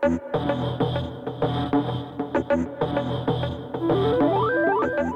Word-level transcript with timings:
Thank 0.00 0.22
you. 0.34 0.81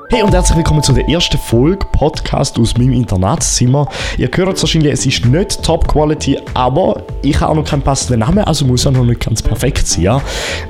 Hey 0.09 0.23
und 0.23 0.33
herzlich 0.33 0.59
willkommen 0.59 0.85
zu 0.85 0.93
der 0.93 1.09
ersten 1.09 1.37
Folge 1.37 1.85
Podcast 1.91 2.57
aus 2.61 2.79
meinem 2.79 2.93
Internatszimmer. 2.93 3.89
Ihr 4.17 4.31
hört 4.33 4.57
es 4.57 4.63
wahrscheinlich, 4.63 4.93
es 4.93 5.05
ist 5.05 5.27
nicht 5.27 5.61
Top 5.65 5.89
Quality, 5.89 6.39
aber 6.55 7.03
ich 7.23 7.41
habe 7.41 7.51
auch 7.51 7.57
noch 7.57 7.65
keinen 7.65 7.83
passenden 7.83 8.21
Namen, 8.21 8.39
also 8.45 8.65
muss 8.67 8.85
er 8.85 8.93
noch 8.93 9.05
nicht 9.05 9.19
ganz 9.19 9.43
perfekt 9.43 9.85
sein. 9.85 10.03
Ja? 10.03 10.23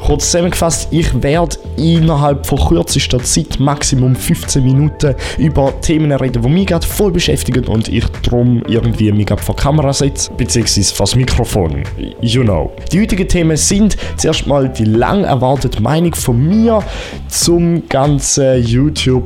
Kurz 0.07 0.31
zusammengefasst, 0.31 0.89
ich 0.91 1.23
werde 1.23 1.57
innerhalb 1.77 2.47
von 2.47 2.59
kürzester 2.59 3.23
Zeit, 3.23 3.61
Maximum 3.61 4.17
15 4.17 4.65
Minuten, 4.65 5.15
über 5.37 5.79
Themen 5.83 6.13
reden, 6.13 6.43
die 6.43 6.49
mich 6.49 6.67
gerade 6.67 6.87
voll 6.87 7.13
beschäftigen 7.13 7.67
und 7.67 7.89
ich 7.89 8.07
darum 8.23 8.63
irgendwie 8.67 9.13
mich 9.13 9.29
vor 9.29 9.55
die 9.55 9.63
Kamera 9.63 9.93
setze, 9.93 10.33
beziehungsweise 10.33 10.95
vor 10.95 11.05
das 11.05 11.15
Mikrofon. 11.15 11.83
You 12.23 12.43
know. 12.43 12.73
Die 12.91 13.03
heutigen 13.03 13.29
Themen 13.29 13.59
sind 13.59 13.99
zuerst 14.17 14.47
mal 14.47 14.71
die 14.71 14.87
lang 14.87 15.25
erwartete 15.25 15.83
Meinung 15.83 16.15
von 16.15 16.43
mir 16.43 16.83
zum 17.29 17.87
ganzen 17.89 18.63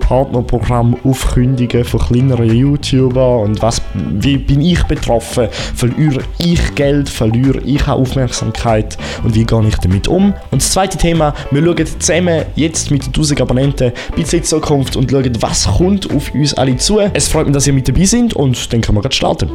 YouTube-Partnerprogramm 0.00 0.96
aufkündigen 1.04 1.84
von 1.84 2.00
kleineren 2.00 2.54
YouTubern 2.54 3.40
und 3.44 3.62
was, 3.62 3.80
wie 3.94 4.38
bin 4.38 4.60
ich 4.60 4.82
betroffen, 4.84 5.48
verliere 5.74 6.22
ich 6.38 6.74
Geld, 6.74 7.08
verliere 7.08 7.60
ich 7.60 7.82
auch 7.82 8.00
Aufmerksamkeit 8.00 8.96
und 9.22 9.34
wie 9.34 9.44
gehe 9.44 9.68
ich 9.68 9.76
damit 9.76 10.08
um. 10.08 10.34
Und 10.50 10.62
das 10.62 10.72
zweite 10.72 10.98
Thema, 10.98 11.34
wir 11.50 11.62
schauen 11.62 11.86
zusammen 11.98 12.44
jetzt 12.56 12.90
mit 12.90 13.04
den 13.04 13.08
1000 13.08 13.40
Abonnenten 13.40 13.92
bisschen 14.16 14.38
in 14.38 14.42
die 14.42 14.48
Zukunft 14.48 14.96
und 14.96 15.10
schauen, 15.10 15.32
was 15.40 15.66
kommt 15.66 16.10
auf 16.14 16.34
uns 16.34 16.54
alle 16.54 16.76
zu. 16.76 17.00
Es 17.12 17.28
freut 17.28 17.46
mich, 17.46 17.54
dass 17.54 17.66
ihr 17.66 17.72
mit 17.72 17.88
dabei 17.88 18.04
seid 18.04 18.34
und 18.34 18.72
dann 18.72 18.80
können 18.80 18.98
wir 18.98 19.02
gerade 19.02 19.14
starten. 19.14 19.50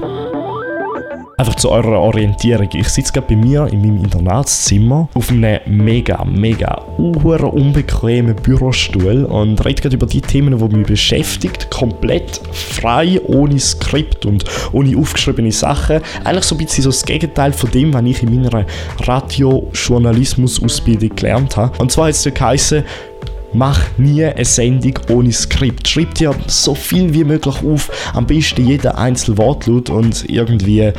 Einfach 1.37 1.55
zu 1.55 1.69
eurer 1.69 1.99
Orientierung. 1.99 2.69
Ich 2.73 2.87
sitze 2.87 3.11
gerade 3.11 3.27
bei 3.27 3.35
mir 3.35 3.67
in 3.67 3.81
meinem 3.81 3.97
Internatszimmer 3.97 5.09
auf 5.13 5.29
einem 5.29 5.59
mega, 5.65 6.23
mega 6.23 6.75
unbequemen 6.97 8.37
Bürostuhl 8.37 9.25
und 9.25 9.65
rede 9.65 9.81
gerade 9.81 9.97
über 9.97 10.05
die 10.05 10.21
Themen, 10.21 10.57
die 10.57 10.75
mich 10.75 10.87
beschäftigt. 10.87 11.69
Komplett 11.69 12.39
frei, 12.53 13.19
ohne 13.25 13.59
Skript 13.59 14.25
und 14.25 14.45
ohne 14.71 14.97
aufgeschriebene 14.97 15.51
Sachen. 15.51 15.99
Eigentlich 16.23 16.45
so 16.45 16.55
ein 16.55 16.59
bisschen 16.59 16.83
so 16.83 16.89
das 16.89 17.03
Gegenteil 17.03 17.51
von 17.51 17.69
dem, 17.69 17.93
was 17.93 18.05
ich 18.05 18.23
in 18.23 18.33
meiner 18.33 18.65
Radiojournalismus-Ausbildung 19.01 21.17
gelernt 21.17 21.57
habe. 21.57 21.77
Und 21.79 21.91
zwar 21.91 22.07
hat 22.07 22.13
es 22.13 22.23
geheißen, 22.23 22.85
Mach 23.55 23.79
nie 23.97 24.25
eine 24.25 24.43
Sendung 24.43 24.99
ohne 25.09 25.31
Skript. 25.31 25.87
Schreib 25.87 26.13
dir 26.15 26.35
so 26.47 26.75
viel 26.75 27.13
wie 27.13 27.23
möglich 27.23 27.55
auf, 27.63 27.89
am 28.13 28.27
besten 28.27 28.67
jeder 28.67 28.97
einzelne 28.97 29.37
Wortlaut 29.37 29.89
und 29.89 30.29
irgendwie 30.29 30.91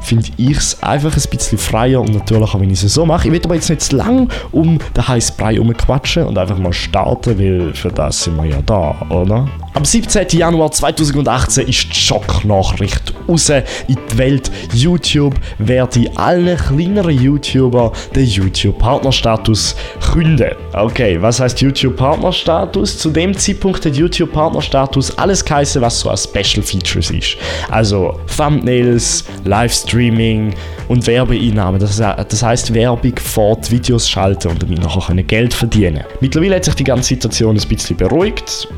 finde 0.00 0.28
ich 0.36 0.56
es 0.56 0.80
einfach 0.80 1.16
ein 1.16 1.30
bisschen 1.30 1.58
freier 1.58 2.00
und 2.00 2.14
natürlich 2.14 2.54
auch, 2.54 2.60
wenn 2.60 2.70
ich 2.70 2.84
es 2.84 2.94
so 2.94 3.04
mache. 3.04 3.26
Ich 3.26 3.32
will 3.32 3.40
aber 3.44 3.56
jetzt 3.56 3.68
nicht 3.68 3.82
zu 3.82 3.96
lang 3.96 4.30
um 4.52 4.78
den 4.96 5.08
heißen 5.08 5.36
Brei 5.36 5.54
herumquatschen 5.54 6.24
und 6.24 6.38
einfach 6.38 6.58
mal 6.58 6.72
starten, 6.72 7.36
weil 7.36 7.74
für 7.74 7.90
das 7.90 8.22
sind 8.22 8.36
wir 8.36 8.44
ja 8.44 8.62
da, 8.62 8.94
oder? 9.10 9.48
Am 9.76 9.84
17. 9.84 10.38
Januar 10.38 10.70
2018 10.70 11.66
ist 11.66 11.88
die 11.90 11.98
Schocknachricht 11.98 13.12
raus 13.28 13.48
in 13.48 13.64
die 13.88 14.18
Welt. 14.18 14.48
YouTube 14.72 15.34
werde 15.58 16.08
allen 16.14 16.56
kleineren 16.56 17.20
YouTuber 17.20 17.90
den 18.14 18.24
YouTube-Partnerstatus 18.24 19.74
künden. 20.12 20.52
Okay, 20.74 21.20
was 21.20 21.40
heißt 21.40 21.60
YouTube-Partnerstatus? 21.60 22.98
Zu 22.98 23.10
dem 23.10 23.36
Zeitpunkt 23.36 23.84
hat 23.84 23.96
YouTube-Partnerstatus 23.96 25.18
alles 25.18 25.44
geheißen, 25.44 25.82
was 25.82 25.98
so 25.98 26.08
als 26.08 26.22
Special 26.22 26.64
Features 26.64 27.10
ist. 27.10 27.36
Also 27.68 28.20
Thumbnails, 28.36 29.24
Livestreaming 29.42 30.54
und 30.86 31.04
Werbeeinnahmen. 31.04 31.80
Das, 31.80 31.96
das 31.96 32.42
heißt 32.44 32.72
Werbung 32.74 33.16
vor 33.16 33.56
die 33.56 33.72
Videos 33.72 34.08
schalten 34.08 34.52
und 34.52 34.62
damit 34.62 34.80
nachher 34.80 35.20
Geld 35.24 35.52
verdienen. 35.52 36.04
Mittlerweile 36.20 36.54
hat 36.54 36.64
sich 36.64 36.74
die 36.74 36.84
ganze 36.84 37.08
Situation 37.08 37.56
ein 37.56 37.68
bisschen 37.68 37.96
beruhigt 37.96 38.68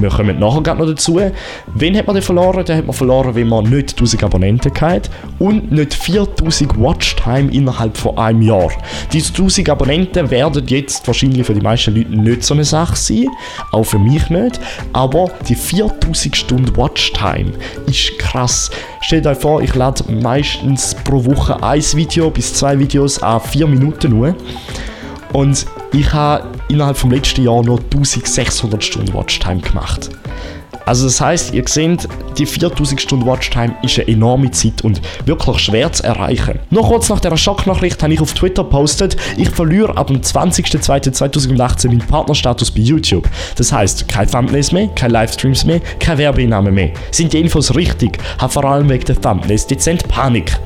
wir 0.00 0.08
kommen 0.08 0.38
nachher 0.38 0.74
noch 0.74 0.86
dazu. 0.86 1.20
Wen 1.74 1.96
hat 1.96 2.06
man 2.06 2.14
denn 2.14 2.22
verloren? 2.22 2.64
Den 2.64 2.78
hat 2.78 2.86
man 2.86 2.94
verloren, 2.94 3.34
wenn 3.34 3.48
man 3.48 3.64
nicht 3.64 3.92
1000 3.92 4.24
Abonnenten 4.24 4.72
hat 4.80 5.10
und 5.38 5.72
nicht 5.72 5.94
4000 5.94 6.78
Watchtime 6.78 7.52
innerhalb 7.52 7.96
von 7.96 8.16
einem 8.18 8.42
Jahr. 8.42 8.70
Diese 9.12 9.30
1000 9.30 9.68
Abonnenten 9.70 10.30
werden 10.30 10.64
jetzt 10.66 11.06
wahrscheinlich 11.06 11.46
für 11.46 11.54
die 11.54 11.60
meisten 11.60 11.94
Leute 11.94 12.16
nicht 12.16 12.44
so 12.44 12.54
eine 12.54 12.64
Sache 12.64 12.96
sein, 12.96 13.28
auch 13.72 13.84
für 13.84 13.98
mich 13.98 14.30
nicht, 14.30 14.60
aber 14.92 15.30
die 15.48 15.54
4000 15.54 16.36
Stunden 16.36 16.76
Watchtime 16.76 17.52
ist 17.86 18.18
krass. 18.18 18.70
Stellt 19.00 19.26
euch 19.26 19.38
vor, 19.38 19.60
ich 19.60 19.74
lade 19.74 20.04
meistens 20.12 20.94
pro 21.04 21.24
Woche 21.24 21.62
ein 21.62 21.82
Video 21.82 22.30
bis 22.30 22.54
zwei 22.54 22.78
Videos 22.78 23.22
an 23.22 23.40
4 23.40 23.66
Minuten 23.66 24.10
nur. 24.10 24.34
Und 25.32 25.66
ich 25.94 26.12
habe 26.12 26.48
innerhalb 26.68 26.96
vom 26.96 27.12
letzten 27.12 27.44
Jahr 27.44 27.62
noch 27.62 27.78
1600 27.78 28.82
Stunden 28.82 29.14
Watchtime 29.14 29.60
gemacht. 29.60 30.10
Also 30.86 31.06
das 31.06 31.20
heißt, 31.20 31.54
ihr 31.54 31.64
seht, 31.66 32.08
die 32.36 32.44
4000 32.44 33.00
Stunden 33.00 33.26
Watchtime 33.26 33.74
ist 33.82 33.98
eine 33.98 34.08
enorme 34.08 34.50
Zeit 34.50 34.82
und 34.82 35.00
wirklich 35.24 35.58
schwer 35.60 35.90
zu 35.92 36.02
erreichen. 36.02 36.58
Noch 36.70 36.88
kurz 36.88 37.08
nach 37.08 37.20
dieser 37.20 37.36
Schocknachricht 37.36 38.02
habe 38.02 38.12
ich 38.12 38.20
auf 38.20 38.34
Twitter 38.34 38.64
postet, 38.64 39.16
ich 39.36 39.48
verliere 39.48 39.96
ab 39.96 40.08
dem 40.08 40.20
20.02.2018 40.20 41.88
meinen 41.88 42.00
Partnerstatus 42.00 42.70
bei 42.70 42.80
YouTube. 42.80 43.28
Das 43.56 43.72
heißt, 43.72 44.08
kein 44.08 44.30
Thumbnails 44.30 44.72
mehr, 44.72 44.88
keine 44.88 45.14
Livestreams 45.14 45.64
mehr, 45.64 45.80
keine 46.00 46.18
Werbeeinnahmen 46.18 46.74
mehr. 46.74 46.90
Sind 47.12 47.32
die 47.32 47.40
Infos 47.40 47.74
richtig? 47.74 48.18
Habe 48.38 48.52
vor 48.52 48.64
allem 48.64 48.88
wegen 48.88 49.04
der 49.04 49.20
Thumbnails 49.20 49.66
dezent 49.66 50.06
Panik. 50.08 50.58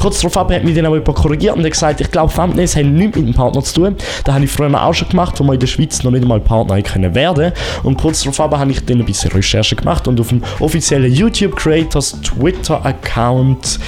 Kurz 0.00 0.22
darauf 0.22 0.50
hat 0.50 0.64
mich 0.64 0.74
dann 0.74 0.86
auch 0.86 0.94
jemand 0.94 1.14
korrigiert 1.14 1.56
und 1.56 1.64
hat 1.64 1.72
gesagt, 1.72 2.00
ich 2.00 2.10
glaube, 2.10 2.32
Thumbnails 2.32 2.74
haben 2.74 2.94
nichts 2.94 3.18
mit 3.18 3.28
dem 3.28 3.34
Partner 3.34 3.62
zu 3.62 3.74
tun. 3.74 3.96
Das 4.24 4.34
habe 4.34 4.44
ich 4.46 4.50
früher 4.50 4.82
auch 4.82 4.94
schon 4.94 5.10
gemacht, 5.10 5.38
wo 5.38 5.44
man 5.44 5.54
in 5.54 5.60
der 5.60 5.66
Schweiz 5.66 6.02
noch 6.02 6.10
nicht 6.10 6.22
einmal 6.22 6.40
Partner 6.40 6.80
können 6.80 7.14
werden 7.14 7.52
Und 7.82 8.00
kurz 8.00 8.22
darauf 8.22 8.38
habe 8.38 8.70
ich 8.70 8.84
dann 8.86 9.00
ein 9.00 9.04
bisschen 9.04 9.30
Recherche 9.30 9.76
gemacht 9.76 10.08
und 10.08 10.18
auf 10.18 10.28
dem 10.28 10.42
offiziellen 10.58 11.12
YouTube 11.12 11.54
Creators 11.54 12.18
Twitter 12.22 12.84
Account 12.84 13.78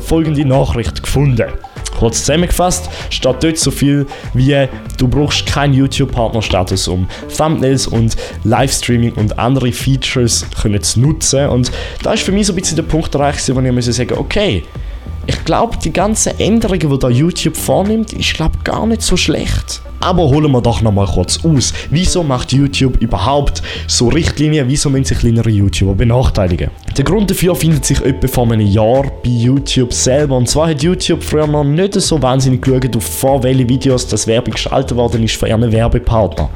folgende 0.00 0.44
Nachricht 0.44 1.02
gefunden. 1.02 1.46
Kurz 1.98 2.20
zusammengefasst 2.20 2.88
steht 3.10 3.42
dort 3.42 3.58
so 3.58 3.70
viel 3.70 4.06
wie 4.34 4.68
du 4.98 5.08
brauchst 5.08 5.46
keinen 5.46 5.74
YouTube-Partnerstatus, 5.74 6.88
um 6.88 7.08
Thumbnails 7.36 7.86
und 7.86 8.16
Livestreaming 8.44 9.12
und 9.14 9.38
andere 9.38 9.72
Features 9.72 10.46
können 10.60 10.82
zu 10.82 11.00
nutzen. 11.00 11.48
Und 11.48 11.70
da 12.02 12.12
ist 12.12 12.22
für 12.22 12.32
mich 12.32 12.46
so 12.46 12.52
ein 12.52 12.56
bisschen 12.56 12.76
der 12.76 12.84
Punkt 12.84 13.14
erreicht, 13.14 13.38
wo 13.54 13.60
ich 13.60 13.84
sagen 13.84 14.06
muss, 14.08 14.18
okay, 14.18 14.64
ich 15.26 15.44
glaube, 15.44 15.76
die 15.82 15.92
ganzen 15.92 16.38
Änderungen, 16.38 16.90
die 16.90 16.98
da 16.98 17.08
YouTube 17.08 17.56
vornimmt, 17.56 18.12
ist 18.12 18.34
glaube 18.34 18.58
gar 18.64 18.86
nicht 18.86 19.02
so 19.02 19.16
schlecht. 19.16 19.80
Aber 20.00 20.24
holen 20.24 20.50
wir 20.50 20.60
doch 20.60 20.82
nochmal 20.82 21.06
kurz 21.06 21.44
aus. 21.44 21.72
Wieso 21.90 22.24
macht 22.24 22.52
YouTube 22.52 22.96
überhaupt 23.00 23.62
so 23.86 24.08
Richtlinien? 24.08 24.66
Wieso 24.68 24.90
müssen 24.90 25.04
sich 25.04 25.18
kleinere 25.18 25.50
YouTuber 25.50 25.94
benachteiligen? 25.94 26.70
Der 26.96 27.04
Grund 27.04 27.30
dafür 27.30 27.56
findet 27.56 27.86
sich 27.86 28.02
etwa 28.02 28.28
vor 28.28 28.44
einem 28.52 28.60
Jahr 28.60 29.04
bei 29.24 29.30
YouTube 29.30 29.94
selber. 29.94 30.36
Und 30.36 30.46
zwar 30.46 30.68
hat 30.68 30.82
YouTube 30.82 31.22
früher 31.22 31.46
noch 31.46 31.64
nicht 31.64 31.94
so 31.94 32.20
wahnsinnig 32.20 32.60
geschaut, 32.60 32.94
auf 32.94 33.02
vor 33.02 33.42
welche 33.42 33.66
Videos 33.66 34.06
das 34.06 34.26
Werbung 34.26 34.52
geschaltet 34.52 34.94
worden 34.94 35.22
ist 35.22 35.36
für 35.36 35.48
ihren 35.48 35.72
Werbepartner. 35.72 36.50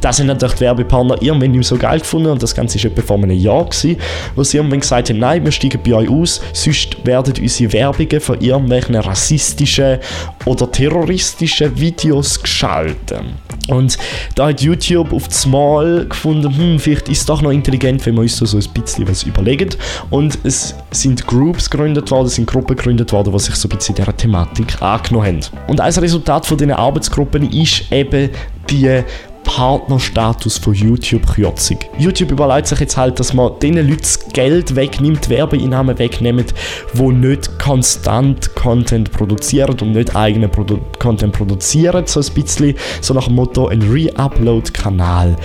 Das 0.00 0.18
sind 0.18 0.28
natürlich 0.28 0.54
die 0.54 0.60
Werbepartner 0.60 1.20
irgendwann 1.20 1.50
nicht 1.50 1.66
so 1.66 1.76
geil 1.76 1.98
gefunden 1.98 2.30
und 2.30 2.40
das 2.40 2.54
Ganze 2.54 2.78
war 2.78 2.92
etwa 2.92 3.02
vor 3.02 3.16
einem 3.16 3.32
Jahr, 3.32 3.64
gewesen, 3.64 3.96
wo 4.36 4.44
sie 4.44 4.58
irgendwann 4.58 4.80
gesagt 4.80 5.10
haben, 5.10 5.18
nein, 5.18 5.44
wir 5.44 5.50
steigen 5.50 5.80
bei 5.84 5.94
euch 5.94 6.08
aus, 6.08 6.40
sonst 6.52 7.04
werden 7.04 7.34
unsere 7.40 7.72
Werbungen 7.72 8.20
von 8.20 8.40
irgendwelchen 8.40 8.94
rassistischen 8.94 9.98
oder 10.44 10.70
terroristischen 10.70 11.78
Videos 11.78 12.40
geschaltet 12.40 12.72
halten. 12.72 13.34
Und 13.68 13.96
da 14.34 14.48
hat 14.48 14.60
YouTube 14.60 15.12
auf 15.12 15.28
das 15.28 15.46
Mal 15.46 16.06
gefunden, 16.08 16.56
hm, 16.56 16.78
vielleicht 16.78 17.08
ist 17.08 17.20
es 17.20 17.26
doch 17.26 17.42
noch 17.42 17.50
intelligent, 17.50 18.04
wenn 18.06 18.14
wir 18.14 18.22
uns 18.22 18.36
so, 18.36 18.56
ein 18.56 18.64
bisschen 18.72 19.08
was 19.08 19.22
überlegen. 19.22 19.70
Und 20.10 20.38
es 20.44 20.74
sind 20.90 21.26
Groups 21.26 21.70
gegründet 21.70 22.10
worden, 22.10 22.26
es 22.26 22.34
sind 22.34 22.46
Gruppen 22.46 22.76
gegründet 22.76 23.12
worden, 23.12 23.32
die 23.32 23.38
sich 23.38 23.54
so 23.54 23.68
ein 23.68 23.76
bisschen 23.76 23.94
dieser 23.94 24.16
Thematik 24.16 24.80
angenommen 24.82 25.26
haben. 25.26 25.40
Und 25.68 25.80
als 25.80 26.00
Resultat 26.00 26.46
von 26.46 26.58
diesen 26.58 26.72
Arbeitsgruppen 26.72 27.50
ist 27.50 27.90
eben 27.92 28.30
die 28.68 29.02
Partnerstatus 29.44 30.58
von 30.58 30.74
YouTube 30.74 31.26
Kürzung. 31.26 31.78
YouTube 31.98 32.32
überlegt 32.32 32.68
sich 32.68 32.80
jetzt 32.80 32.96
halt, 32.96 33.20
dass 33.20 33.32
man 33.32 33.58
den 33.60 33.74
Leuten 33.74 33.98
das 34.00 34.28
Geld 34.32 34.74
wegnimmt, 34.74 35.28
Werbeeinnahmen 35.28 35.98
wegnimmt, 35.98 36.54
wo 36.94 37.10
nicht 37.10 37.58
konstant 37.58 38.54
Content 38.54 39.12
produzieren 39.12 39.76
und 39.80 39.92
nicht 39.92 40.14
eigenen 40.16 40.50
Produ 40.50 40.78
Content 40.98 41.32
produzieren, 41.32 42.06
so 42.06 42.20
ein 42.20 42.34
bisschen, 42.34 42.74
so 43.00 43.14
nach 43.14 43.26
dem 43.26 43.34
Motto, 43.34 43.68
ein 43.68 43.82
Re-Upload-Kanal, 43.82 45.36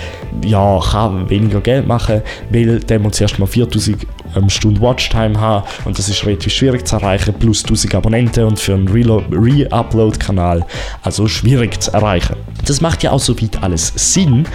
ja, 0.44 0.80
kann 0.80 1.28
weniger 1.28 1.60
Geld 1.60 1.86
machen, 1.86 2.22
weil 2.50 2.80
der 2.80 2.98
muss 2.98 3.20
erst 3.20 3.38
mal 3.38 3.46
4000 3.46 4.06
ähm, 4.36 4.48
Stunden 4.50 4.80
Watchtime 4.80 5.38
haben 5.40 5.66
und 5.84 5.98
das 5.98 6.08
ist 6.08 6.24
relativ 6.24 6.52
schwierig 6.52 6.86
zu 6.86 6.96
erreichen, 6.96 7.34
plus 7.38 7.62
1000 7.64 7.94
Abonnenten 7.94 8.44
und 8.44 8.60
für 8.60 8.74
einen 8.74 8.88
Re-Upload-Kanal 8.88 10.64
also 11.02 11.26
schwierig 11.28 11.80
zu 11.80 11.92
erreichen. 11.92 12.36
Das 12.64 12.80
macht 12.80 13.02
ja 13.02 13.12
auch 13.12 13.20
soweit 13.20 13.62
alles 13.62 13.92
Sinn 13.94 14.46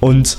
und 0.00 0.38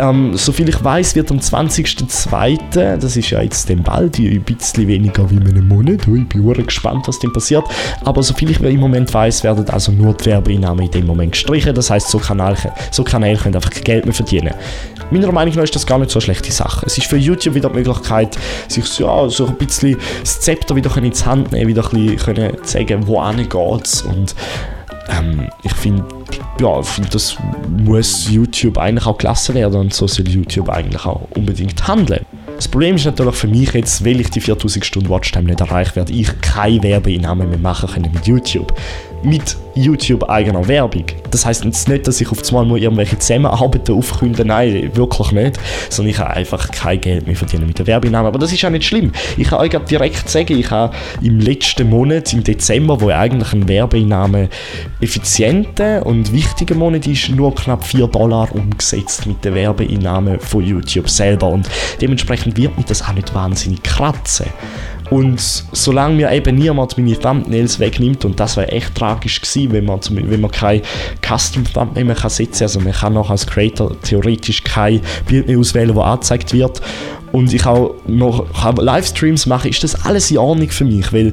Ähm, 0.00 0.34
soviel 0.34 0.70
ich 0.70 0.82
weiß, 0.82 1.14
wird 1.14 1.30
am 1.30 1.36
20.02., 1.36 2.96
das 2.96 3.16
ist 3.18 3.28
ja 3.28 3.42
jetzt 3.42 3.68
dann 3.68 3.82
bald, 3.82 4.18
ein 4.18 4.42
bisschen 4.42 4.88
weniger 4.88 5.30
wie 5.30 5.34
in 5.34 5.46
einem 5.46 5.68
Monat, 5.68 6.06
ich 6.08 6.26
bin 6.26 6.64
gespannt, 6.64 7.06
was 7.06 7.18
denn 7.18 7.30
passiert, 7.34 7.64
aber 8.02 8.22
soviel 8.22 8.50
ich 8.50 8.60
im 8.60 8.80
Moment 8.80 9.12
weiß, 9.12 9.44
werden 9.44 9.68
also 9.68 9.92
nur 9.92 10.14
die 10.14 10.24
Werbeeinnahmen 10.24 10.86
in 10.86 10.90
dem 10.90 11.06
Moment 11.06 11.32
gestrichen, 11.32 11.74
das 11.74 11.90
heißt 11.90 12.08
so 12.08 12.18
Kanäle, 12.18 12.56
so 12.90 13.04
Kanäle 13.04 13.36
können 13.36 13.56
einfach 13.56 13.72
Geld 13.72 14.06
mehr 14.06 14.14
verdienen. 14.14 14.54
Meiner 15.10 15.32
Meinung 15.32 15.54
nach 15.54 15.64
ist 15.64 15.74
das 15.74 15.86
gar 15.86 15.98
nicht 15.98 16.10
so 16.10 16.18
eine 16.18 16.22
schlechte 16.22 16.50
Sache. 16.50 16.86
Es 16.86 16.96
ist 16.96 17.06
für 17.06 17.18
YouTube 17.18 17.54
wieder 17.54 17.68
die 17.68 17.76
Möglichkeit, 17.76 18.38
sich 18.68 18.98
ja, 19.00 19.28
so 19.28 19.48
ein 19.48 19.56
bisschen 19.56 19.98
das 20.20 20.40
Zepter 20.40 20.76
wieder 20.76 20.96
in 20.96 21.10
die 21.10 21.24
Hand 21.24 21.52
nehmen, 21.52 21.68
wieder 21.68 21.84
ein 21.92 22.16
bisschen 22.16 22.56
sagen, 22.62 23.06
wo 23.06 23.20
geht 23.36 24.04
und 24.08 24.34
ähm, 25.10 25.50
ich 25.62 25.72
finde, 25.74 26.04
ja, 26.60 26.82
find, 26.82 27.14
das 27.14 27.36
muss 27.84 28.30
YouTube 28.30 28.78
eigentlich 28.78 29.06
auch 29.06 29.18
gelassen 29.18 29.54
werden 29.54 29.80
und 29.80 29.94
so 29.94 30.06
soll 30.06 30.28
YouTube 30.28 30.68
eigentlich 30.68 31.04
auch 31.04 31.28
unbedingt 31.34 31.86
handeln. 31.86 32.24
Das 32.56 32.68
Problem 32.68 32.96
ist 32.96 33.06
natürlich 33.06 33.34
für 33.36 33.48
mich 33.48 33.72
jetzt, 33.72 34.04
weil 34.04 34.20
ich 34.20 34.30
die 34.30 34.40
4000 34.40 34.84
Stunden 34.84 35.08
Watchtime 35.08 35.46
nicht 35.46 35.60
erreiche, 35.60 35.96
werde 35.96 36.12
ich 36.12 36.28
keine 36.42 36.82
Werbeeinnahmen 36.82 37.48
mehr 37.48 37.58
machen 37.58 37.88
können 37.88 38.12
mit 38.12 38.26
YouTube 38.26 38.74
mit 39.22 39.56
YouTube 39.74 40.28
eigener 40.28 40.66
Werbung. 40.66 41.04
Das 41.30 41.46
heißt 41.46 41.64
jetzt 41.64 41.88
nicht, 41.88 42.06
dass 42.06 42.20
ich 42.20 42.30
auf 42.30 42.54
einmal 42.54 42.78
irgendwelche 42.78 43.18
Zusammenarbeiten 43.18 43.94
aufkünde, 43.94 44.44
nein, 44.44 44.90
wirklich 44.94 45.32
nicht, 45.32 45.58
sondern 45.88 46.10
ich 46.10 46.18
habe 46.18 46.30
einfach 46.30 46.70
kein 46.70 47.00
Geld 47.00 47.26
mehr 47.26 47.36
verdienen 47.36 47.66
mit 47.66 47.78
der 47.78 47.86
Werbeeinnahmen. 47.86 48.26
Aber 48.26 48.38
das 48.38 48.52
ist 48.52 48.64
auch 48.64 48.70
nicht 48.70 48.84
schlimm. 48.84 49.12
Ich 49.36 49.48
kann 49.48 49.60
euch 49.60 49.70
direkt 49.70 50.28
sagen, 50.28 50.58
ich 50.58 50.70
habe 50.70 50.94
im 51.22 51.38
letzten 51.38 51.88
Monat, 51.88 52.32
im 52.32 52.42
Dezember, 52.42 53.00
wo 53.00 53.08
eigentlich 53.10 53.52
ein 53.52 53.68
Werbeeinnahme 53.68 54.48
effizienter 55.00 56.04
und 56.04 56.32
wichtiger 56.32 56.74
Monat 56.74 57.06
ist, 57.06 57.30
nur 57.30 57.54
knapp 57.54 57.84
4 57.84 58.08
Dollar 58.08 58.54
umgesetzt 58.54 59.26
mit 59.26 59.44
der 59.44 59.54
Werbeeinnahme 59.54 60.38
von 60.40 60.64
YouTube 60.64 61.08
selber 61.08 61.48
und 61.48 61.68
dementsprechend 62.00 62.56
wird 62.56 62.76
mich 62.76 62.86
das 62.86 63.02
auch 63.02 63.12
nicht 63.12 63.34
wahnsinnig 63.34 63.82
kratzen. 63.82 64.46
Und 65.10 65.40
solange 65.72 66.14
mir 66.14 66.32
eben 66.32 66.56
niemand 66.56 66.96
meine 66.96 67.18
Thumbnails 67.18 67.80
wegnimmt, 67.80 68.24
und 68.24 68.38
das 68.38 68.56
wäre 68.56 68.68
echt 68.68 68.94
tragisch 68.94 69.40
gewesen, 69.40 69.72
wenn 69.72 69.84
man, 69.84 70.00
wenn 70.08 70.40
man 70.40 70.50
kein 70.50 70.82
Custom 71.20 71.64
Thumbnail 71.64 72.04
mehr 72.04 72.14
kann 72.14 72.30
setzen 72.30 72.58
kann, 72.58 72.66
also 72.66 72.80
man 72.80 72.92
kann 72.92 73.14
noch 73.14 73.28
als 73.28 73.46
Creator 73.46 74.00
theoretisch 74.02 74.62
kein 74.62 75.00
Bild 75.26 75.48
mehr 75.48 75.58
auswählen, 75.58 75.94
das 75.94 76.04
angezeigt 76.04 76.52
wird, 76.52 76.80
und 77.32 77.52
ich 77.52 77.64
auch 77.66 77.94
noch 78.06 78.46
Livestreams 78.76 79.46
mache, 79.46 79.68
ist 79.68 79.84
das 79.84 80.04
alles 80.04 80.30
in 80.30 80.38
Ordnung 80.38 80.68
für 80.70 80.84
mich, 80.84 81.12
weil 81.12 81.32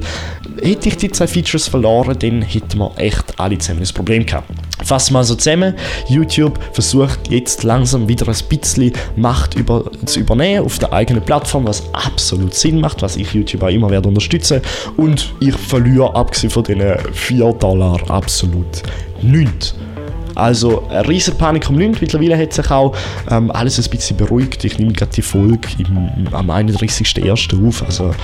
hätte 0.62 0.88
ich 0.88 0.96
die 0.96 1.10
zwei 1.10 1.26
Features 1.26 1.68
verloren, 1.68 2.16
dann 2.18 2.42
hätten 2.42 2.78
wir 2.78 2.92
echt 2.96 3.38
alle 3.38 3.58
zusammen 3.58 3.82
ein 3.82 3.94
Problem 3.94 4.24
gehabt. 4.24 4.50
Fassen 4.84 5.14
wir 5.14 5.18
also 5.18 5.34
zusammen, 5.34 5.74
YouTube 6.08 6.58
versucht 6.72 7.30
jetzt 7.30 7.64
langsam 7.64 8.08
wieder 8.08 8.28
ein 8.28 8.36
bisschen 8.48 8.92
Macht 9.16 9.54
über, 9.54 9.90
zu 10.04 10.20
übernehmen 10.20 10.64
auf 10.64 10.78
der 10.78 10.92
eigenen 10.92 11.22
Plattform, 11.22 11.66
was 11.66 11.82
absolut 11.92 12.54
Sinn 12.54 12.80
macht, 12.80 13.02
was 13.02 13.16
ich 13.16 13.32
YouTube 13.32 13.62
auch 13.62 13.68
immer 13.68 13.90
werde 13.90 14.08
unterstützen 14.08 14.60
und 14.96 15.32
ich 15.40 15.54
verliere 15.54 16.14
abgesehen 16.14 16.50
von 16.50 16.64
den 16.64 16.82
4 17.12 17.52
Dollar 17.54 17.98
absolut 18.08 18.82
nichts. 19.22 19.74
Also 20.38 20.84
eine 20.88 21.06
riesen 21.08 21.36
Panik 21.36 21.68
um 21.68 21.76
nichts. 21.76 22.00
Mittlerweile 22.00 22.38
hat 22.38 22.52
sich 22.52 22.70
auch 22.70 22.96
ähm, 23.28 23.50
alles 23.50 23.78
ein 23.78 23.90
bisschen 23.90 24.16
beruhigt. 24.16 24.64
Ich 24.64 24.78
nehme 24.78 24.92
gerade 24.92 25.10
die 25.12 25.22
Folge 25.22 25.68
im, 25.78 26.28
am 26.32 26.50
31.01. 26.50 27.66
auf. 27.66 27.82
Also 27.82 28.14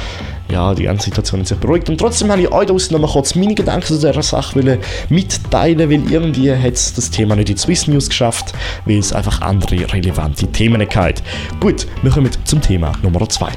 ja, 0.51 0.75
die 0.75 0.85
ganze 0.85 1.07
Situation 1.07 1.41
hat 1.41 1.49
sich 1.49 1.59
beruhigt. 1.59 1.91
Und 1.91 1.99
trotzdem 1.99 2.31
habe 2.31 2.43
ich 2.43 2.53
euch 2.53 2.67
da 2.67 2.75
noch 2.75 3.01
mal 3.01 3.11
kurz 3.11 3.35
meine 3.35 3.55
Gedanken 3.57 3.87
zu 3.87 3.95
dieser 3.95 4.23
Sache 4.23 4.79
mitteilen, 5.09 5.91
weil 5.91 6.13
irgendwie 6.13 6.53
hat 6.53 6.75
es 6.75 6.95
das 6.95 7.11
Thema 7.11 7.35
nicht 7.35 7.51
in 7.51 7.57
Swiss 7.57 7.89
News 7.89 8.09
geschafft, 8.09 8.53
weil 8.85 8.99
es 8.99 9.13
einfach 9.13 9.41
andere 9.41 9.93
relevante 9.93 10.47
Themen 10.47 10.87
hat. 10.89 11.23
Gut, 11.59 11.89
wir 12.03 12.13
kommen 12.13 12.31
zum 12.45 12.61
Thema 12.61 12.93
Nummer 13.03 13.29
2. 13.29 13.49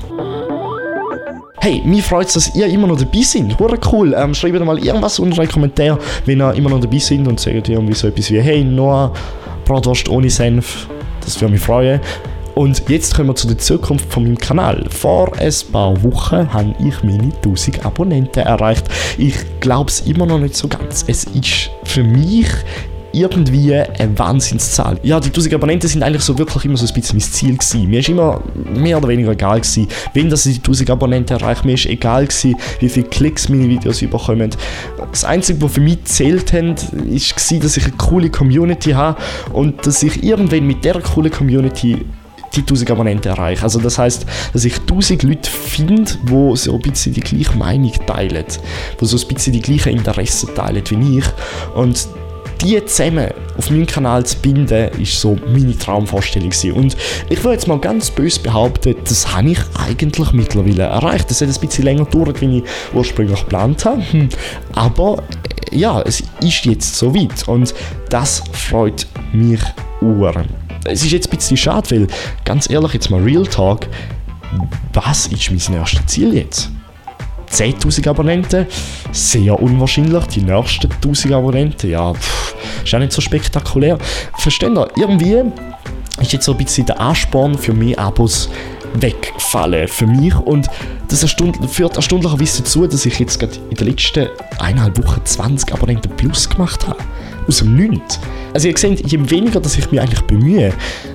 Hey, 1.59 1.81
mir 1.83 2.03
freut 2.03 2.27
es, 2.27 2.33
dass 2.33 2.55
ihr 2.55 2.67
immer 2.67 2.87
noch 2.87 2.97
dabei 2.97 3.21
seid. 3.21 3.57
Hure 3.59 3.79
cool. 3.91 4.13
Ähm, 4.17 4.33
schreibt 4.33 4.63
mal 4.63 4.77
irgendwas 4.77 5.19
unter 5.19 5.41
den 5.41 5.49
Kommentaren, 5.49 5.97
wenn 6.25 6.39
ihr 6.39 6.53
immer 6.53 6.69
noch 6.69 6.79
dabei 6.79 6.99
seid 6.99 7.27
und 7.27 7.39
sagt 7.39 7.69
irgendwie 7.69 7.95
so 7.95 8.07
etwas 8.07 8.29
wie 8.31 8.39
Hey, 8.39 8.63
Noah, 8.63 9.11
Bratwurst 9.65 10.07
ohne 10.07 10.29
Senf. 10.29 10.87
Das 11.21 11.41
würde 11.41 11.53
mich 11.53 11.61
freuen. 11.61 11.99
Und 12.57 12.89
jetzt 12.89 13.15
kommen 13.15 13.29
wir 13.29 13.35
zu 13.35 13.47
der 13.47 13.57
Zukunft 13.57 14.11
von 14.11 14.23
meinem 14.23 14.37
Kanal. 14.37 14.85
Vor 14.89 15.31
ein 15.37 15.53
paar 15.71 16.03
Wochen 16.03 16.51
habe 16.51 16.73
ich 16.79 17.03
meine 17.03 17.31
1000 17.43 17.85
Abonnenten 17.85 18.39
erreicht. 18.39 18.85
Ich 19.17 19.35
glaube 19.59 19.89
es 19.89 20.01
immer 20.01 20.25
noch 20.25 20.39
nicht 20.39 20.55
so 20.55 20.67
ganz. 20.67 21.05
Es 21.07 21.25
ist 21.25 21.69
für 21.83 22.03
mich 22.03 22.47
irgendwie 23.19 23.73
eine 23.73 24.17
Wahnsinnszahl. 24.17 24.99
Ja, 25.03 25.19
die 25.19 25.29
1000 25.29 25.55
Abonnenten 25.55 25.87
sind 25.87 26.03
eigentlich 26.03 26.23
so 26.23 26.37
wirklich 26.37 26.65
immer 26.65 26.77
so 26.77 26.85
ein 26.85 26.93
bisschen 26.93 27.17
mein 27.17 27.29
Ziel 27.29 27.57
gewesen. 27.57 27.89
Mir 27.89 27.99
ist 27.99 28.09
immer 28.09 28.41
mehr 28.73 28.97
oder 28.97 29.07
weniger 29.07 29.31
egal 29.31 29.61
gewesen, 29.61 29.87
wenn 30.13 30.29
das 30.29 30.43
die 30.43 30.55
1000 30.55 30.89
Abonnenten 30.89 31.37
erreicht. 31.37 31.65
Mir 31.65 31.73
ist 31.73 31.85
egal 31.85 32.27
gewesen, 32.27 32.55
wie 32.79 32.89
viele 32.89 33.07
Klicks 33.07 33.49
meine 33.49 33.67
Videos 33.67 34.01
überkommen. 34.01 34.51
Das 35.11 35.23
Einzige, 35.23 35.61
was 35.61 35.73
für 35.73 35.81
mich 35.81 36.03
zählt 36.05 36.53
hat, 36.53 36.83
ist 37.09 37.35
dass 37.63 37.77
ich 37.77 37.83
eine 37.85 37.93
coole 37.97 38.29
Community 38.29 38.91
habe 38.91 39.17
und 39.53 39.85
dass 39.85 40.03
ich 40.03 40.23
irgendwann 40.23 40.65
mit 40.65 40.83
dieser 40.83 41.01
coolen 41.01 41.31
Community 41.31 42.05
die 42.55 42.61
1000 42.61 42.91
Abonnenten 42.91 43.29
erreiche. 43.29 43.63
Also 43.63 43.79
das 43.79 43.97
heißt, 43.97 44.25
dass 44.53 44.65
ich 44.65 44.79
1000 44.79 45.23
Leute 45.23 45.49
finde, 45.49 46.11
die 46.23 46.55
so 46.55 46.73
ein 46.73 46.81
bisschen 46.81 47.13
die 47.13 47.21
gleiche 47.21 47.57
Meinung 47.57 47.93
teilen, 48.05 48.45
die 48.99 49.05
so 49.05 49.17
ein 49.17 49.27
bisschen 49.27 49.53
die 49.53 49.61
gleichen 49.61 49.93
Interessen 49.93 50.53
teilen 50.55 50.83
wie 50.89 51.19
ich. 51.19 51.25
Und 51.75 52.07
die 52.61 52.83
zusammen 52.85 53.29
auf 53.57 53.69
meinem 53.69 53.85
Kanal 53.85 54.25
zu 54.25 54.37
binden, 54.37 54.89
ist 54.99 55.19
so 55.19 55.37
meine 55.47 55.77
Traumvorstellung 55.77 56.49
gewesen. 56.49 56.73
Und 56.73 56.97
ich 57.29 57.43
will 57.43 57.53
jetzt 57.53 57.67
mal 57.67 57.79
ganz 57.79 58.11
böse 58.11 58.39
behaupten, 58.39 58.95
das 59.03 59.35
habe 59.35 59.51
ich 59.51 59.59
eigentlich 59.79 60.31
mittlerweile 60.31 60.83
erreicht. 60.83 61.29
Das 61.29 61.41
hat 61.41 61.49
ein 61.49 61.59
bisschen 61.59 61.83
länger 61.83 62.05
gedauert, 62.05 62.41
wie 62.41 62.59
ich 62.59 62.63
ursprünglich 62.93 63.39
geplant 63.39 63.85
habe. 63.85 64.03
Hm. 64.11 64.29
Aber 64.73 65.23
äh, 65.71 65.77
ja, 65.77 66.01
es 66.01 66.23
ist 66.41 66.65
jetzt 66.65 66.95
so 66.95 67.13
weit 67.13 67.47
und 67.47 67.73
das 68.09 68.43
freut 68.51 69.07
mich 69.33 69.61
uhren. 70.01 70.47
Es 70.85 71.03
ist 71.03 71.11
jetzt 71.11 71.31
ein 71.31 71.37
bisschen 71.37 71.57
schade, 71.57 71.89
weil 71.91 72.07
ganz 72.45 72.69
ehrlich, 72.69 72.93
jetzt 72.93 73.09
mal 73.09 73.21
Real 73.21 73.45
Talk, 73.45 73.87
was 74.93 75.27
ist 75.27 75.49
mein 75.51 75.77
erstes 75.77 76.05
Ziel 76.05 76.33
jetzt? 76.33 76.69
10.000 77.51 78.09
Abonnenten. 78.09 78.67
Sehr 79.11 79.59
unwahrscheinlich. 79.61 80.25
Die 80.27 80.41
nächsten 80.41 80.87
1.000 80.87 81.33
Abonnenten, 81.33 81.89
ja, 81.89 82.13
pff, 82.13 82.55
ist 82.83 82.93
auch 82.93 82.99
nicht 82.99 83.11
so 83.11 83.21
spektakulär. 83.21 83.97
Versteht 84.37 84.75
ihr? 84.75 84.87
Irgendwie 84.95 85.43
ist 86.21 86.33
jetzt 86.33 86.45
so 86.45 86.53
ein 86.53 86.57
bisschen 86.57 86.85
der 86.85 86.99
Ansporn 86.99 87.57
für 87.57 87.73
mehr 87.73 87.99
Abos 87.99 88.49
weggefallen 88.93 89.87
für 89.87 90.07
mich 90.07 90.35
und 90.35 90.67
das 91.09 91.23
führt 91.69 91.95
erstaunlicherweise 91.95 92.63
dazu, 92.63 92.87
dass 92.87 93.05
ich 93.05 93.19
jetzt 93.19 93.39
gerade 93.39 93.55
in 93.69 93.75
den 93.75 93.87
letzten 93.87 94.27
eineinhalb 94.59 94.97
Wochen 95.03 95.21
20 95.23 95.73
Abonnenten 95.73 96.09
plus 96.15 96.49
gemacht 96.49 96.87
habe 96.87 96.97
aus 97.47 97.59
dem. 97.59 98.01
Also 98.53 98.67
ihr 98.67 98.77
seht, 98.77 99.11
je 99.11 99.29
weniger 99.29 99.59
dass 99.59 99.77
ich 99.77 99.91
mich 99.91 100.01
eigentlich 100.01 100.21
bemühe, 100.21 100.73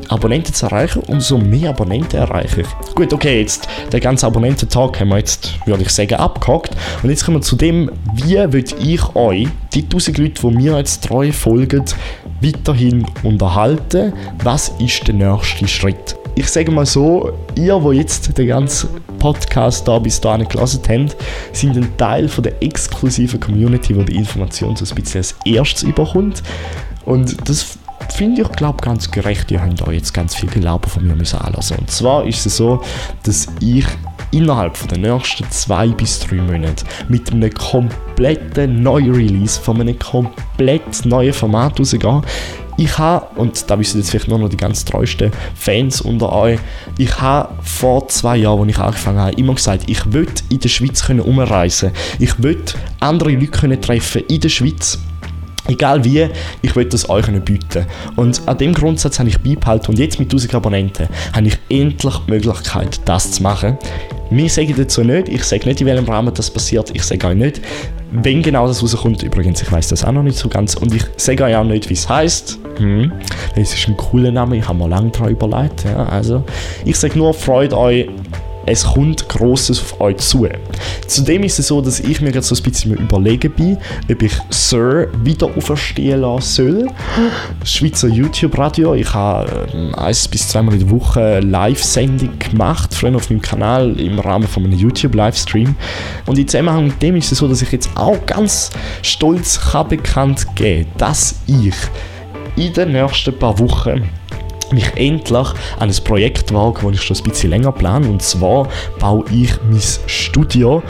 Abonnenten 0.08 0.52
zu 0.52 0.66
erreichen, 0.66 1.02
umso 1.06 1.38
mehr 1.38 1.70
Abonnenten 1.70 2.16
erreiche 2.16 2.62
ich. 2.62 2.94
Gut, 2.94 3.12
okay, 3.12 3.40
jetzt 3.40 3.66
der 3.90 4.00
ganze 4.00 4.26
Abonnententag 4.26 5.00
haben 5.00 5.08
wir 5.08 5.18
jetzt, 5.18 5.54
würde 5.66 5.82
ich 5.82 5.90
sagen, 5.90 6.14
abgehakt. 6.14 6.76
Und 7.02 7.10
jetzt 7.10 7.24
kommen 7.24 7.38
wir 7.38 7.42
zu 7.42 7.56
dem, 7.56 7.90
wie 8.14 8.36
will 8.52 8.64
ich 8.80 9.16
euch, 9.16 9.48
die 9.74 9.82
1000 9.82 10.18
Leute, 10.18 10.48
die 10.48 10.56
mir 10.56 10.76
jetzt 10.76 11.04
treu 11.04 11.32
folgen, 11.32 11.84
weiterhin 12.40 13.06
unterhalten? 13.22 14.12
Was 14.42 14.72
ist 14.78 15.08
der 15.08 15.14
nächste 15.14 15.66
Schritt? 15.66 16.16
Ich 16.34 16.48
sage 16.48 16.70
mal 16.70 16.86
so, 16.86 17.32
ihr, 17.54 17.82
wo 17.82 17.92
jetzt 17.92 18.36
den 18.38 18.46
ganzen 18.46 18.88
Podcast 19.18 19.86
da 19.86 19.98
bis 19.98 20.20
dahin 20.20 20.48
gelesen 20.48 20.80
habt, 20.88 21.16
sind 21.52 21.76
ein 21.76 21.96
Teil 21.98 22.28
von 22.28 22.44
der 22.44 22.62
exklusiven 22.62 23.38
Community, 23.38 23.94
wo 23.94 24.02
die 24.02 24.16
Information 24.16 24.74
so 24.74 24.84
ein 24.84 24.94
bisschen 24.94 25.18
als 25.18 25.34
erstes 25.44 25.82
überkommt. 25.82 26.42
Und 27.04 27.48
das 27.48 27.78
finde 28.14 28.42
ich, 28.42 28.52
glaube 28.52 28.82
ganz 28.82 29.10
gerecht. 29.10 29.50
Ihr 29.50 29.62
habt 29.62 29.80
da 29.80 29.90
jetzt 29.90 30.14
ganz 30.14 30.34
viel 30.34 30.48
Gelaufen 30.48 30.88
von 30.88 31.06
mir 31.06 31.14
müssen 31.14 31.38
anlassen. 31.38 31.78
Und 31.78 31.90
zwar 31.90 32.24
ist 32.26 32.46
es 32.46 32.56
so, 32.56 32.82
dass 33.24 33.48
ich 33.60 33.86
innerhalb 34.32 34.76
von 34.76 34.88
den 34.88 35.02
nächsten 35.02 35.48
zwei 35.50 35.88
bis 35.88 36.20
drei 36.20 36.36
Monaten 36.36 36.86
mit 37.08 37.30
einem 37.30 37.52
kompletten 37.52 38.82
neuen 38.82 39.14
Release 39.14 39.60
von 39.60 39.80
einem 39.80 39.98
komplett 39.98 41.04
neuen 41.04 41.32
Format 41.32 41.78
rausgehe. 41.78 42.22
Ich 42.76 42.98
habe, 42.98 43.26
und 43.38 43.70
da 43.70 43.78
wissen 43.78 43.98
jetzt 43.98 44.10
vielleicht 44.10 44.28
nur 44.28 44.38
noch 44.38 44.48
die 44.48 44.56
ganz 44.56 44.84
treuesten 44.84 45.30
Fans 45.54 46.00
unter 46.00 46.32
euch, 46.32 46.58
ich 46.98 47.20
habe 47.20 47.54
vor 47.62 48.08
zwei 48.08 48.38
Jahren, 48.38 48.60
als 48.60 48.70
ich 48.70 48.78
angefangen 48.78 49.18
habe, 49.18 49.32
immer 49.32 49.54
gesagt, 49.54 49.84
ich 49.88 50.12
will 50.12 50.28
in 50.48 50.60
der 50.60 50.68
Schweiz 50.68 51.04
können. 51.04 51.22
Ich 52.18 52.42
will 52.42 52.62
andere 53.00 53.30
Leute 53.30 53.46
können 53.48 53.80
treffen 53.80 54.22
in 54.28 54.40
der 54.40 54.48
Schweiz. 54.48 54.98
Egal 55.68 56.04
wie, 56.04 56.28
ich 56.60 56.74
will 56.74 56.86
das 56.86 57.08
euch 57.08 57.26
bieten. 57.44 57.86
Und 58.16 58.42
an 58.46 58.58
dem 58.58 58.72
Grundsatz 58.74 59.20
habe 59.20 59.28
ich 59.28 59.38
beibehalten 59.38 59.92
und 59.92 59.98
jetzt 59.98 60.18
mit 60.18 60.28
1000 60.28 60.54
Abonnenten 60.56 61.08
habe 61.32 61.46
ich 61.46 61.58
endlich 61.68 62.14
die 62.26 62.30
Möglichkeit, 62.32 63.00
das 63.04 63.32
zu 63.32 63.42
machen. 63.44 63.78
Wir 64.34 64.48
sagen 64.48 64.74
dazu 64.78 65.04
nicht, 65.04 65.28
ich 65.28 65.44
sage 65.44 65.68
nicht, 65.68 65.82
in 65.82 65.86
welchem 65.86 66.06
Rahmen 66.06 66.32
das 66.32 66.50
passiert, 66.50 66.90
ich 66.94 67.02
sage 67.02 67.28
auch 67.28 67.34
nicht, 67.34 67.60
wenn 68.12 68.42
genau 68.42 68.66
das 68.66 68.82
rauskommt. 68.82 69.22
Übrigens, 69.22 69.60
ich 69.60 69.70
weiß 69.70 69.88
das 69.88 70.04
auch 70.04 70.12
noch 70.12 70.22
nicht 70.22 70.38
so 70.38 70.48
ganz 70.48 70.74
und 70.74 70.94
ich 70.94 71.04
sage 71.18 71.44
euch 71.44 71.54
auch 71.54 71.64
nicht, 71.64 71.90
wie 71.90 71.94
es 71.94 72.08
heißt. 72.08 72.58
Hm. 72.78 73.12
Es 73.56 73.74
ist 73.74 73.88
ein 73.88 73.96
cooler 73.98 74.30
Name, 74.30 74.56
ich 74.56 74.66
habe 74.66 74.78
mir 74.78 74.88
lange 74.88 75.10
daran 75.10 75.28
überlegt. 75.28 75.84
Ja, 75.84 76.06
also, 76.06 76.44
ich 76.86 76.96
sage 76.96 77.18
nur, 77.18 77.34
freut 77.34 77.74
euch 77.74 78.08
es 78.66 78.84
kommt 78.84 79.28
Grosses 79.28 79.80
auf 79.80 80.00
euch 80.00 80.16
zu. 80.18 80.48
Zudem 81.06 81.42
ist 81.44 81.58
es 81.58 81.68
so, 81.68 81.80
dass 81.80 82.00
ich 82.00 82.20
mir 82.20 82.30
jetzt 82.30 82.48
so 82.48 82.54
ein 82.54 82.62
bisschen 82.62 82.94
überlegen 82.94 83.52
bin, 83.52 83.78
ob 84.10 84.22
ich 84.22 84.32
Sir 84.50 85.08
wieder 85.22 85.48
auferstehen 85.56 86.20
lassen 86.20 86.42
soll. 86.42 86.88
Schweizer 87.64 88.08
YouTube-Radio. 88.08 88.94
Ich 88.94 89.12
habe 89.12 89.68
äh, 89.72 89.98
eins 89.98 90.28
bis 90.28 90.48
zweimal 90.48 90.74
in 90.74 90.80
der 90.80 90.90
Woche 90.90 91.40
Live-Sendung 91.40 92.38
gemacht, 92.38 92.94
früher 92.94 93.16
auf 93.16 93.30
meinem 93.30 93.42
Kanal 93.42 93.98
im 94.00 94.18
Rahmen 94.18 94.46
von 94.46 94.64
einem 94.64 94.78
YouTube-Livestream. 94.78 95.74
Und 96.26 96.38
in 96.38 96.48
Zusammenhang 96.48 96.86
mit 96.86 97.02
dem 97.02 97.16
ist 97.16 97.32
es 97.32 97.38
so, 97.38 97.48
dass 97.48 97.62
ich 97.62 97.72
jetzt 97.72 97.90
auch 97.96 98.24
ganz 98.26 98.70
stolz 99.02 99.60
kann 99.60 99.88
bekannt 99.88 100.46
geben 100.54 100.86
dass 101.02 101.34
ich 101.46 101.74
in 102.56 102.72
den 102.72 102.92
nächsten 102.92 103.36
paar 103.36 103.58
Wochen 103.58 104.08
mich 104.72 104.90
endlich 104.96 105.48
an 105.78 105.88
ein 105.88 106.04
Projekt 106.04 106.52
wage, 106.52 106.80
das 106.82 106.92
ich 106.94 107.02
schon 107.02 107.16
ein 107.16 107.22
bisschen 107.24 107.50
länger 107.50 107.72
plane. 107.72 108.08
Und 108.08 108.22
zwar 108.22 108.68
baue 108.98 109.24
ich 109.30 109.52
mein 109.68 109.80
Studio. 110.06 110.82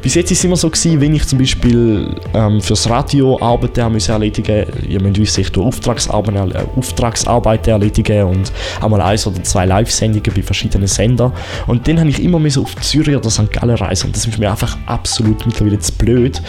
Bis 0.00 0.14
jetzt 0.14 0.30
war 0.30 0.32
es 0.32 0.44
immer 0.44 0.56
so, 0.56 0.70
gewesen, 0.70 1.00
wenn 1.00 1.14
ich 1.14 1.26
zum 1.26 1.40
Beispiel 1.40 2.14
ähm, 2.32 2.60
fürs 2.60 2.88
Radio 2.88 3.36
Arbeiten 3.42 3.80
erledigen 3.80 4.64
musste, 4.64 4.86
ihr 4.88 5.02
müsst 5.02 5.18
wissen, 5.18 5.40
ich 5.40 5.50
tue 5.50 5.64
Auftragsarbeiten, 5.64 6.52
äh, 6.52 6.64
Auftragsarbeit 6.76 7.66
erledigen 7.66 8.22
und 8.22 8.52
einmal 8.80 9.00
eins 9.00 9.26
oder 9.26 9.42
zwei 9.42 9.66
Live-Sendungen 9.66 10.32
bei 10.34 10.42
verschiedenen 10.42 10.86
Sendern. 10.86 11.32
Und 11.66 11.88
dann 11.88 11.98
habe 11.98 12.10
ich 12.10 12.22
immer 12.22 12.38
auf 12.38 12.76
Zürich 12.76 13.16
oder 13.16 13.28
St. 13.28 13.50
Gallen 13.50 13.76
reisen 13.76 14.06
und 14.06 14.16
das 14.16 14.24
ist 14.24 14.38
mir 14.38 14.50
einfach 14.50 14.78
absolut 14.86 15.44
mittlerweile 15.44 15.80
zu 15.80 15.92
blöd 15.92 16.40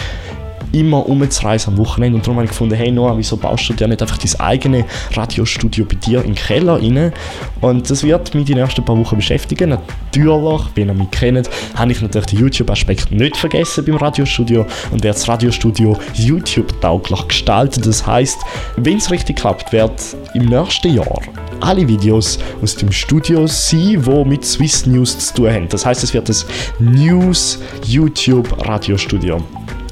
immer 0.72 1.08
umzureisen 1.08 1.74
am 1.74 1.80
Wochenende. 1.80 2.18
Und 2.18 2.26
darum 2.26 2.38
habe 2.38 2.46
ich 2.46 2.52
gefunden, 2.52 2.76
hey 2.76 2.92
Noah, 2.92 3.18
wieso 3.18 3.38
baust 3.38 3.70
du 3.70 3.74
dir 3.74 3.88
nicht 3.88 4.02
einfach 4.02 4.18
dein 4.18 4.40
eigenes 4.40 4.86
Radiostudio 5.14 5.86
bei 5.86 5.96
dir 5.96 6.22
den 6.22 6.36
Keller 6.36 6.82
rein? 6.82 7.14
Und 7.62 7.90
das 7.90 8.04
wird 8.04 8.34
mich 8.36 8.46
die 8.46 8.56
nächsten 8.56 8.84
paar 8.84 8.98
Wochen 8.98 9.18
beschäftigen. 9.18 9.70
Natürlich, 9.70 10.62
wenn 10.76 10.88
ihr 10.88 10.94
mich 10.94 11.12
kennt, 11.12 11.50
habe 11.76 11.92
ich 11.92 12.02
natürlich 12.02 12.28
den 12.28 12.40
YouTube-Aspekt 12.40 13.12
nicht 13.12 13.38
vergessen 13.38 13.86
beim 13.86 13.96
Radiostudio 13.96 14.66
und 14.92 15.04
werde 15.04 15.18
das 15.18 15.28
Radiostudio 15.28 15.98
YouTube-tauglich 16.14 17.28
gestalten. 17.28 17.82
Das 17.82 18.06
heißt, 18.06 18.38
wenn 18.78 18.98
es 18.98 19.12
richtig 19.12 19.38
klappt, 19.38 19.72
wird 19.72 20.16
im 20.34 20.46
nächsten 20.46 20.94
Jahr 20.94 21.22
alle 21.62 21.88
Videos 21.88 22.40
aus 22.62 22.76
dem 22.76 22.92
Studio 22.92 23.46
sein, 23.48 24.02
die 24.02 24.26
mit 24.26 24.46
Swiss 24.46 24.86
News 24.86 25.18
zu 25.18 25.34
tun 25.34 25.52
haben. 25.52 25.70
Das 25.70 25.86
heißt, 25.86 26.04
es 26.04 26.14
wird 26.14 26.30
das 26.30 26.46
News 26.80 27.60
YouTube 27.86 28.48
Radiostudio 28.68 29.42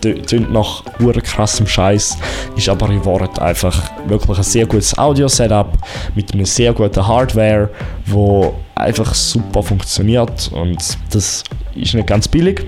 tönt 0.01 0.51
nach 0.51 0.84
krassem 1.24 1.68
Scheiß, 1.68 2.18
ist 2.56 2.70
aber 2.70 2.89
in 2.89 3.04
Wahrheit 3.06 3.39
einfach 3.39 3.92
wirklich 4.08 4.38
ein 4.38 4.44
sehr 4.44 4.66
gutes 4.66 4.98
Audio-Setup 4.98 5.77
mit 6.16 6.34
einer 6.34 6.46
sehr 6.46 6.74
guten 6.74 7.06
Hardware, 7.06 7.70
wo 8.06 8.54
einfach 8.75 9.13
super 9.13 9.63
funktioniert 9.63 10.51
und 10.54 10.98
das 11.12 11.44
ist 11.75 11.94
nicht 11.94 12.08
ganz 12.08 12.27
billig. 12.27 12.66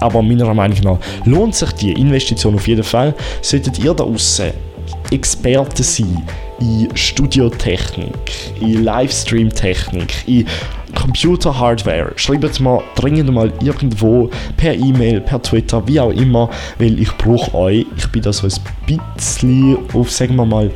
Aber 0.00 0.22
meiner 0.22 0.52
Meinung 0.54 0.78
nach 0.82 0.98
lohnt 1.26 1.54
sich 1.54 1.72
die 1.72 1.92
Investition 1.92 2.54
auf 2.54 2.66
jeden 2.66 2.82
Fall. 2.82 3.14
Solltet 3.42 3.78
ihr 3.78 3.92
da 3.92 4.04
draußen 4.04 4.50
Experten 5.10 5.82
sein 5.82 6.22
in 6.60 6.94
Studiotechnik, 6.94 8.12
in 8.60 8.84
Livestream-Technik, 8.84 10.28
in 10.28 10.46
Computer-Hardware, 10.94 12.12
schreibt 12.16 12.60
mir 12.60 12.82
dringend 12.94 13.32
mal 13.32 13.52
irgendwo 13.62 14.30
per 14.56 14.74
E-Mail, 14.74 15.20
per 15.20 15.42
Twitter, 15.42 15.86
wie 15.86 16.00
auch 16.00 16.10
immer, 16.10 16.50
weil 16.78 16.98
ich 16.98 17.10
brauche 17.16 17.54
euch. 17.54 17.86
Ich 17.96 18.08
bin 18.08 18.22
da 18.22 18.32
so 18.32 18.46
ein 18.46 19.00
bisschen 19.16 19.78
auf, 19.94 20.10
sagen 20.10 20.36
wir 20.36 20.46
mal, 20.46 20.70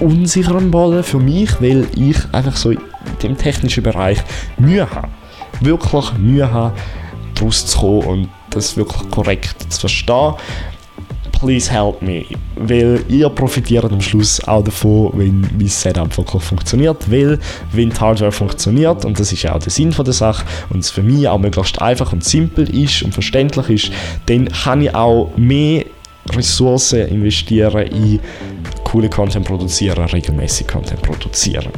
unsicheren 0.00 0.70
Boden 0.70 1.02
für 1.02 1.18
mich, 1.18 1.60
weil 1.60 1.86
ich 1.94 2.16
einfach 2.32 2.56
so 2.56 2.70
in 2.70 2.80
dem 3.22 3.36
technischen 3.36 3.82
Bereich 3.82 4.18
Mühe 4.58 4.88
habe. 4.90 5.08
Wirklich 5.60 6.12
Mühe 6.18 6.50
habe, 6.50 6.74
daraus 7.34 7.66
zu 7.66 7.78
kommen 7.78 8.02
und 8.02 8.28
das 8.50 8.76
wirklich 8.76 9.10
korrekt 9.10 9.72
zu 9.72 9.80
verstehen 9.80 10.34
please 11.42 11.68
help 11.68 12.00
me. 12.00 12.24
Weil 12.54 13.04
ihr 13.08 13.28
profitiert 13.28 13.84
am 13.84 14.00
Schluss 14.00 14.42
auch 14.44 14.62
davon, 14.62 15.10
wenn 15.14 15.40
mein 15.40 15.66
Setup 15.66 16.16
wirklich 16.16 16.42
funktioniert. 16.42 17.10
Weil, 17.10 17.38
wenn 17.72 17.92
Hardware 17.92 18.30
funktioniert, 18.30 19.04
und 19.04 19.18
das 19.18 19.32
ist 19.32 19.42
ja 19.42 19.54
auch 19.54 19.58
der 19.58 19.72
Sinn 19.72 19.92
von 19.92 20.04
der 20.04 20.14
Sache, 20.14 20.46
und 20.70 20.78
es 20.78 20.90
für 20.90 21.02
mich 21.02 21.26
auch 21.26 21.38
möglichst 21.38 21.82
einfach 21.82 22.12
und 22.12 22.22
simpel 22.22 22.72
ist 22.72 23.02
und 23.02 23.12
verständlich 23.12 23.68
ist, 23.70 23.92
dann 24.26 24.48
kann 24.48 24.82
ich 24.82 24.94
auch 24.94 25.32
mehr 25.36 25.84
Ressourcen 26.30 27.08
investieren 27.08 27.88
in 27.88 28.20
coole 28.84 29.08
Content 29.08 29.44
produzieren, 29.44 30.04
regelmäßig 30.04 30.68
Content 30.68 31.02
produzieren. 31.02 31.72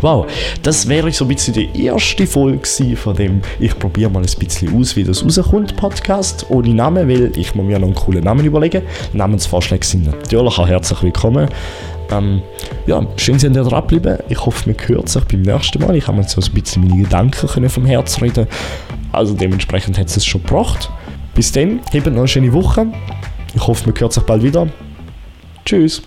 Wow, 0.00 0.26
das 0.62 0.88
wäre 0.88 1.10
so 1.10 1.24
ein 1.24 1.28
bisschen 1.28 1.54
die 1.54 1.84
erste 1.84 2.24
Folge 2.24 2.66
von 2.94 3.16
dem 3.16 3.42
Ich 3.58 3.76
probiere 3.76 4.10
mal 4.10 4.22
ein 4.22 4.38
bisschen 4.38 4.78
aus, 4.78 4.94
wie 4.94 5.02
das 5.02 5.24
rauskommt, 5.24 5.76
Podcast, 5.76 6.46
ohne 6.50 6.72
Namen, 6.72 7.08
weil 7.08 7.36
ich 7.36 7.56
mir 7.56 7.78
noch 7.80 7.86
einen 7.86 7.94
coolen 7.96 8.22
Namen 8.22 8.44
überlegen. 8.44 8.82
Namensvorschläge 9.12 9.84
sind 9.84 10.06
natürlich 10.06 10.58
auch 10.58 10.68
herzlich 10.68 11.02
willkommen. 11.02 11.48
Ähm, 12.12 12.42
ja, 12.86 13.04
schön, 13.16 13.34
dass 13.34 13.44
ihr 13.44 13.50
dran 13.50 13.86
bleiben. 13.88 14.18
Ich 14.28 14.44
hoffe, 14.44 14.70
man 14.70 14.76
hört 14.86 15.08
sich 15.08 15.24
beim 15.24 15.42
nächsten 15.42 15.82
Mal. 15.82 15.96
Ich 15.96 16.06
habe 16.06 16.18
mir 16.18 16.28
so 16.28 16.40
ein 16.40 16.54
bisschen 16.54 16.86
meine 16.86 17.02
Gedanken 17.02 17.48
können 17.48 17.68
vom 17.68 17.84
Herz 17.84 18.22
reden 18.22 18.46
Also 19.10 19.34
dementsprechend 19.34 19.98
hat 19.98 20.06
es 20.06 20.16
es 20.16 20.24
schon 20.24 20.42
gebracht. 20.44 20.90
Bis 21.34 21.50
dann, 21.50 21.80
habt 21.92 22.06
noch 22.06 22.18
eine 22.18 22.28
schöne 22.28 22.52
Woche. 22.52 22.86
Ich 23.52 23.66
hoffe, 23.66 23.90
man 23.90 23.98
hört 23.98 24.12
sich 24.12 24.22
bald 24.22 24.42
wieder. 24.44 24.68
Tschüss. 25.64 26.02